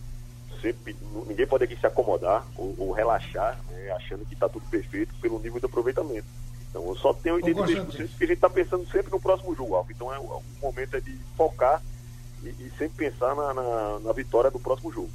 sempre. 0.63 0.97
Ninguém 1.27 1.47
pode 1.47 1.65
aqui 1.65 1.77
se 1.77 1.87
acomodar 1.87 2.47
ou, 2.57 2.75
ou 2.79 2.93
relaxar, 2.93 3.61
né? 3.71 3.91
achando 3.91 4.25
que 4.25 4.33
está 4.33 4.49
tudo 4.49 4.65
perfeito 4.71 5.15
pelo 5.21 5.39
nível 5.39 5.61
de 5.61 5.67
aproveitamento. 5.67 6.27
Então, 6.73 6.89
eu 6.89 6.97
só 6.97 7.13
tenho 7.13 7.37
83% 7.37 7.85
porque 7.85 8.03
a 8.03 8.27
gente 8.27 8.33
está 8.33 8.49
pensando 8.49 8.91
sempre 8.91 9.13
no 9.13 9.21
próximo 9.21 9.55
jogo, 9.55 9.75
Alfa. 9.75 9.93
Então, 9.93 10.13
é, 10.13 10.19
o 10.19 10.43
momento 10.63 10.97
é 10.97 11.01
de 11.01 11.15
focar 11.37 11.83
e, 12.43 12.49
e 12.49 12.73
sempre 12.79 13.11
pensar 13.11 13.37
na, 13.37 13.53
na, 13.53 13.99
na 13.99 14.13
vitória 14.15 14.51
do 14.51 14.59
próximo 14.59 14.91
jogo. 14.91 15.11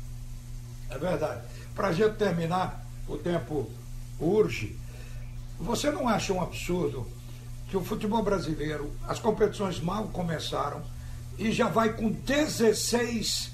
É 0.91 0.99
verdade. 0.99 1.41
Para 1.73 1.87
a 1.87 1.91
gente 1.91 2.15
terminar, 2.15 2.85
o 3.07 3.17
tempo 3.17 3.67
urge. 4.19 4.77
Você 5.59 5.89
não 5.89 6.07
acha 6.07 6.31
um 6.31 6.41
absurdo 6.41 7.07
que 7.69 7.75
o 7.75 7.83
futebol 7.83 8.21
brasileiro, 8.21 8.91
as 9.07 9.19
competições 9.19 9.79
mal 9.79 10.07
começaram 10.09 10.83
e 11.39 11.51
já 11.51 11.67
vai 11.67 11.93
com 11.93 12.11
16 12.11 13.51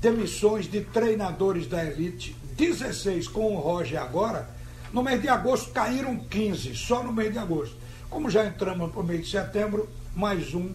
demissões 0.00 0.66
de 0.66 0.80
treinadores 0.80 1.66
da 1.66 1.84
elite, 1.84 2.34
16 2.56 3.28
com 3.28 3.54
o 3.54 3.60
Roger 3.60 4.00
agora. 4.00 4.48
No 4.92 5.02
mês 5.02 5.22
de 5.22 5.28
agosto 5.28 5.70
caíram 5.72 6.18
15, 6.18 6.74
só 6.76 7.02
no 7.02 7.12
mês 7.12 7.32
de 7.32 7.38
agosto. 7.38 7.74
Como 8.10 8.28
já 8.28 8.44
entramos 8.44 8.92
para 8.92 9.00
o 9.00 9.04
mês 9.04 9.24
de 9.24 9.30
setembro, 9.30 9.88
mais 10.14 10.54
um. 10.54 10.70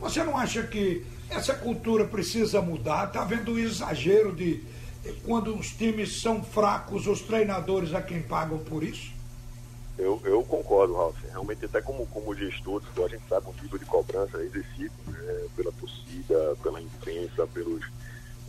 Você 0.00 0.24
não 0.24 0.38
acha 0.38 0.62
que 0.62 1.04
essa 1.28 1.52
cultura 1.52 2.06
precisa 2.06 2.62
mudar? 2.62 3.08
Está 3.08 3.20
havendo 3.20 3.52
um 3.52 3.58
exagero 3.58 4.34
de 4.34 4.64
quando 5.22 5.54
os 5.54 5.70
times 5.70 6.22
são 6.22 6.42
fracos, 6.42 7.06
os 7.06 7.20
treinadores 7.20 7.92
a 7.92 8.00
quem 8.00 8.22
pagam 8.22 8.58
por 8.58 8.82
isso? 8.82 9.12
Eu, 9.98 10.18
eu 10.24 10.42
concordo, 10.44 10.94
Ralf. 10.94 11.16
Realmente, 11.30 11.66
até 11.66 11.82
como, 11.82 12.06
como 12.06 12.34
gestor, 12.34 12.82
a 13.04 13.08
gente 13.08 13.22
sabe 13.28 13.48
o 13.48 13.62
nível 13.62 13.78
de 13.78 13.84
cobrança 13.84 14.38
é 14.38 14.44
exercido 14.44 14.94
né, 15.08 15.46
pela 15.54 15.72
torcida, 15.72 16.56
pela 16.62 16.80
imprensa, 16.80 17.46
pelos, 17.48 17.84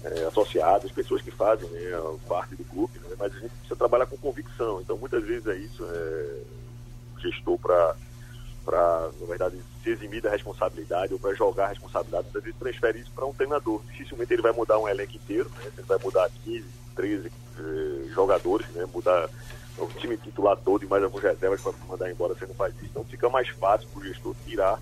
é, 0.03 0.25
associados, 0.25 0.91
pessoas 0.91 1.21
que 1.21 1.31
fazem 1.31 1.69
né, 1.69 1.91
parte 2.27 2.55
do 2.55 2.63
clube, 2.63 2.97
né, 2.99 3.15
mas 3.17 3.33
a 3.35 3.39
gente 3.39 3.51
precisa 3.51 3.75
trabalhar 3.75 4.05
com 4.05 4.17
convicção. 4.17 4.81
Então, 4.81 4.97
muitas 4.97 5.23
vezes 5.23 5.45
é 5.47 5.55
isso, 5.55 5.83
é, 5.83 7.21
gestor 7.21 7.57
para, 7.59 9.09
na 9.19 9.27
verdade, 9.27 9.59
se 9.83 9.89
eximir 9.89 10.21
da 10.21 10.29
responsabilidade 10.29 11.13
ou 11.13 11.19
para 11.19 11.33
jogar 11.33 11.65
a 11.65 11.69
responsabilidade, 11.69 12.25
muitas 12.25 12.43
vezes 12.43 12.59
transfere 12.59 12.99
isso 12.99 13.11
para 13.11 13.25
um 13.25 13.33
treinador. 13.33 13.81
Dificilmente 13.91 14.33
ele 14.33 14.41
vai 14.41 14.51
mudar 14.51 14.79
um 14.79 14.87
elenco 14.87 15.15
inteiro, 15.15 15.49
né, 15.57 15.71
ele 15.77 15.87
vai 15.87 15.97
mudar 15.97 16.29
15, 16.43 16.65
13 16.95 17.27
eh, 17.27 18.07
jogadores, 18.13 18.67
né, 18.69 18.85
mudar 18.93 19.29
o 19.77 19.87
time 19.99 20.17
titular 20.17 20.57
todo 20.57 20.83
e 20.83 20.87
mais 20.87 21.03
alguns 21.03 21.23
reservas 21.23 21.61
para 21.61 21.73
mandar 21.87 22.11
embora, 22.11 22.33
você 22.33 22.45
não 22.45 22.53
faz 22.53 22.73
isso. 22.75 22.85
Então, 22.85 23.03
fica 23.05 23.29
mais 23.29 23.47
fácil 23.49 23.87
para 23.89 24.01
o 24.01 24.05
gestor 24.05 24.35
tirar 24.45 24.79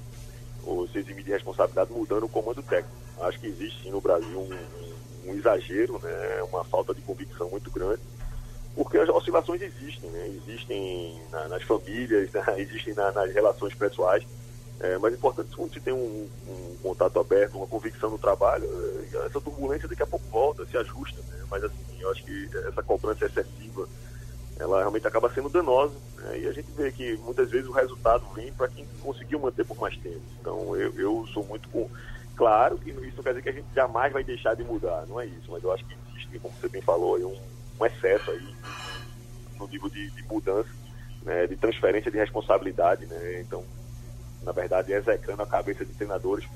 ou 0.67 0.87
se 0.87 0.99
eximir 0.99 1.23
de 1.23 1.31
responsabilidade 1.31 1.91
mudando 1.91 2.23
o 2.23 2.29
comando 2.29 2.61
técnico. 2.61 2.95
Acho 3.21 3.39
que 3.39 3.47
existe 3.47 3.83
sim 3.83 3.89
no 3.89 4.01
Brasil 4.01 4.37
um, 4.37 4.53
um, 4.53 5.31
um 5.31 5.35
exagero, 5.35 5.99
né, 5.99 6.43
uma 6.43 6.63
falta 6.65 6.93
de 6.93 7.01
convicção 7.01 7.49
muito 7.49 7.71
grande, 7.71 8.01
porque 8.75 8.97
as 8.97 9.09
oscilações 9.09 9.61
existem, 9.61 10.09
né, 10.09 10.27
existem 10.27 11.19
na, 11.31 11.47
nas 11.47 11.63
famílias, 11.63 12.29
existem 12.57 12.93
na, 12.93 13.11
nas 13.11 13.33
relações 13.33 13.73
pessoais, 13.73 14.23
é, 14.79 14.97
mas 14.99 15.13
é 15.13 15.15
importante 15.15 15.55
quando 15.55 15.73
se 15.73 15.79
tem 15.79 15.93
um, 15.93 16.29
um, 16.47 16.77
contato 16.83 17.19
aberto, 17.19 17.57
uma 17.57 17.65
convicção 17.65 18.11
no 18.11 18.19
trabalho, 18.19 18.69
é, 19.13 19.25
essa 19.25 19.41
turbulência 19.41 19.87
daqui 19.87 20.03
a 20.03 20.07
pouco 20.07 20.25
volta, 20.27 20.65
se 20.65 20.77
ajusta, 20.77 21.19
né, 21.29 21.45
mas 21.49 21.63
assim, 21.63 21.99
eu 21.99 22.11
acho 22.11 22.23
que 22.23 22.49
essa 22.67 22.83
cobrança 22.83 23.25
excessiva 23.25 23.87
ela 24.59 24.79
realmente 24.79 25.07
acaba 25.07 25.29
sendo 25.29 25.49
danosa. 25.49 25.93
Né? 26.17 26.39
E 26.39 26.47
a 26.47 26.51
gente 26.51 26.69
vê 26.71 26.91
que 26.91 27.15
muitas 27.17 27.49
vezes 27.49 27.67
o 27.67 27.71
resultado 27.71 28.25
vem 28.33 28.51
para 28.51 28.67
quem 28.67 28.85
conseguiu 29.01 29.39
manter 29.39 29.65
por 29.65 29.77
mais 29.77 29.95
tempo. 29.97 30.21
Então 30.39 30.75
eu, 30.75 30.93
eu 30.99 31.27
sou 31.33 31.43
muito 31.45 31.67
com. 31.69 31.89
Claro 32.35 32.77
que 32.77 32.91
isso 32.91 33.17
não 33.17 33.23
quer 33.23 33.29
dizer 33.31 33.41
que 33.41 33.49
a 33.49 33.53
gente 33.53 33.67
jamais 33.73 34.13
vai 34.13 34.23
deixar 34.23 34.55
de 34.55 34.63
mudar, 34.63 35.07
não 35.07 35.19
é 35.19 35.25
isso, 35.25 35.51
mas 35.51 35.63
eu 35.63 35.71
acho 35.71 35.83
que 35.85 35.95
existe, 36.11 36.37
como 36.37 36.53
você 36.53 36.69
bem 36.69 36.83
falou, 36.83 37.15
aí, 37.15 37.23
um, 37.23 37.35
um 37.79 37.85
excesso 37.85 38.29
aí 38.29 38.55
no 39.57 39.67
nível 39.67 39.89
de, 39.89 40.11
de 40.11 40.23
mudança, 40.23 40.69
né? 41.23 41.47
de 41.47 41.55
transferência 41.55 42.11
de 42.11 42.17
responsabilidade. 42.17 43.07
Né? 43.07 43.41
Então, 43.41 43.63
na 44.43 44.51
verdade, 44.51 44.93
execrando 44.93 45.41
a 45.41 45.47
cabeça 45.47 45.83
de 45.83 45.93
treinadores, 45.93 46.47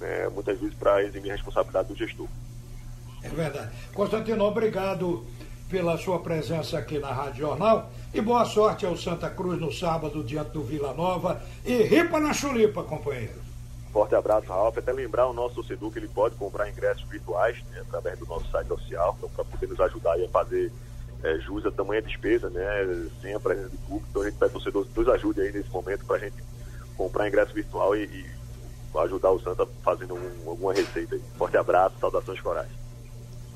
né? 0.00 0.28
muitas 0.28 0.58
vezes 0.58 0.74
para 0.74 1.04
eximir 1.04 1.30
a 1.30 1.34
responsabilidade 1.34 1.88
do 1.88 1.94
gestor. 1.94 2.26
É 3.22 3.28
verdade. 3.28 3.70
Constantino, 3.94 4.44
obrigado 4.44 5.24
pela 5.68 5.98
sua 5.98 6.18
presença 6.18 6.78
aqui 6.78 6.98
na 6.98 7.12
Rádio 7.12 7.40
Jornal. 7.46 7.90
E 8.12 8.20
boa 8.20 8.44
sorte 8.44 8.86
ao 8.86 8.96
Santa 8.96 9.28
Cruz 9.28 9.60
no 9.60 9.72
sábado 9.72 10.24
diante 10.24 10.50
do 10.50 10.62
Vila 10.62 10.94
Nova. 10.94 11.40
E 11.64 11.82
ripa 11.82 12.18
na 12.18 12.32
chulipa, 12.32 12.82
companheiro. 12.82 13.48
Forte 13.92 14.14
abraço, 14.14 14.48
Ralf. 14.48 14.78
Até 14.78 14.92
lembrar 14.92 15.26
o 15.26 15.32
nosso 15.32 15.56
torcedor 15.56 15.92
que 15.92 15.98
ele 15.98 16.08
pode 16.08 16.34
comprar 16.36 16.68
ingressos 16.68 17.08
virtuais 17.08 17.62
né, 17.70 17.80
através 17.80 18.18
do 18.18 18.26
nosso 18.26 18.50
site 18.50 18.72
oficial, 18.72 19.14
então, 19.18 19.30
para 19.30 19.44
poder 19.44 19.66
nos 19.66 19.80
ajudar 19.80 20.14
a 20.14 20.28
fazer 20.28 20.72
é, 21.22 21.38
jus 21.38 21.66
a 21.66 21.70
tamanha 21.70 22.02
despesa, 22.02 22.48
né, 22.50 22.64
sem 23.20 23.34
a 23.34 23.40
presença 23.40 23.70
de 23.70 23.76
público. 23.78 24.06
Então 24.10 24.22
a 24.22 24.24
gente 24.26 24.38
pede 24.38 24.52
torcedor 24.52 24.86
nos 24.94 25.08
ajude 25.08 25.40
aí 25.40 25.52
nesse 25.52 25.70
momento 25.70 26.04
para 26.04 26.16
a 26.16 26.18
gente 26.20 26.36
comprar 26.96 27.28
ingresso 27.28 27.52
virtual 27.52 27.96
e, 27.96 28.04
e 28.04 28.26
ajudar 28.98 29.30
o 29.30 29.40
Santa 29.40 29.66
fazendo 29.82 30.14
um, 30.14 30.50
alguma 30.50 30.72
receita 30.72 31.14
aí. 31.14 31.22
Forte 31.36 31.56
abraço, 31.56 31.96
saudações 32.00 32.40
corais. 32.40 32.68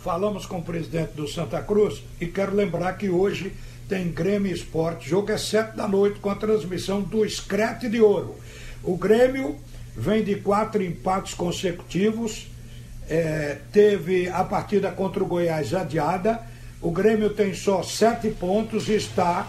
Falamos 0.02 0.46
com 0.46 0.58
o 0.58 0.62
presidente 0.62 1.12
do 1.12 1.28
Santa 1.28 1.62
Cruz 1.62 2.02
e 2.20 2.26
quero 2.26 2.56
lembrar 2.56 2.94
que 2.94 3.08
hoje 3.08 3.52
tem 3.88 4.10
Grêmio 4.10 4.52
Esporte. 4.52 5.08
Jogo 5.08 5.30
é 5.30 5.38
sete 5.38 5.76
da 5.76 5.86
noite 5.86 6.18
com 6.18 6.28
a 6.28 6.34
transmissão 6.34 7.00
do 7.00 7.24
Screte 7.28 7.88
de 7.88 8.00
Ouro. 8.00 8.34
O 8.82 8.96
Grêmio 8.96 9.56
vem 9.96 10.24
de 10.24 10.34
quatro 10.34 10.82
empates 10.82 11.34
consecutivos. 11.34 12.48
É, 13.08 13.58
teve 13.70 14.28
a 14.28 14.42
partida 14.42 14.90
contra 14.90 15.22
o 15.22 15.26
Goiás 15.26 15.72
adiada. 15.72 16.40
O 16.80 16.90
Grêmio 16.90 17.30
tem 17.30 17.54
só 17.54 17.84
sete 17.84 18.28
pontos 18.28 18.88
e 18.88 18.94
está 18.94 19.46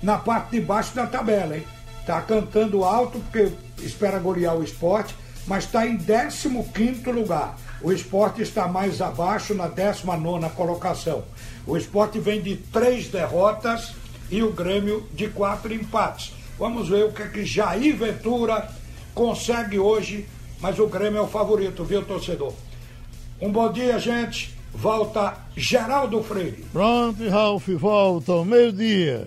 na 0.00 0.16
parte 0.16 0.52
de 0.52 0.60
baixo 0.60 0.94
da 0.94 1.08
tabela, 1.08 1.56
hein? 1.56 1.64
Está 2.00 2.20
cantando 2.20 2.84
alto 2.84 3.18
porque 3.18 3.50
espera 3.82 4.20
golear 4.20 4.56
o 4.56 4.62
esporte, 4.62 5.12
mas 5.44 5.64
está 5.64 5.84
em 5.84 5.98
15 5.98 7.10
lugar. 7.10 7.58
O 7.80 7.92
esporte 7.92 8.42
está 8.42 8.66
mais 8.66 9.00
abaixo 9.00 9.54
na 9.54 9.68
19 9.68 10.48
colocação. 10.56 11.22
O 11.66 11.76
esporte 11.76 12.18
vem 12.18 12.40
de 12.40 12.56
três 12.56 13.08
derrotas 13.08 13.94
e 14.30 14.42
o 14.42 14.52
Grêmio 14.52 15.06
de 15.14 15.28
quatro 15.28 15.72
empates. 15.72 16.32
Vamos 16.58 16.88
ver 16.88 17.04
o 17.04 17.12
que, 17.12 17.22
é 17.22 17.28
que 17.28 17.44
Jair 17.44 17.96
Ventura 17.96 18.68
consegue 19.14 19.78
hoje, 19.78 20.26
mas 20.60 20.78
o 20.78 20.88
Grêmio 20.88 21.18
é 21.18 21.22
o 21.22 21.28
favorito, 21.28 21.84
viu, 21.84 22.04
torcedor? 22.04 22.52
Um 23.40 23.52
bom 23.52 23.70
dia, 23.70 23.98
gente. 23.98 24.56
Volta 24.74 25.36
Geraldo 25.56 26.22
Freire. 26.22 26.64
Pronto, 26.72 27.28
Ralf, 27.28 27.68
volta 27.68 28.32
ao 28.32 28.44
meio-dia. 28.44 29.26